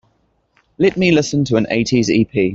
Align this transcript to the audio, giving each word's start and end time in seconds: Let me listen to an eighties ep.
Let 0.79 0.97
me 0.97 1.11
listen 1.11 1.45
to 1.45 1.57
an 1.57 1.67
eighties 1.69 2.09
ep. 2.09 2.31